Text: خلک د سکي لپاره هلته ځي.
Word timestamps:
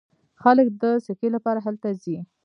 خلک 0.41 0.67
د 0.81 0.83
سکي 1.05 1.29
لپاره 1.35 1.59
هلته 1.65 1.89
ځي. 2.01 2.17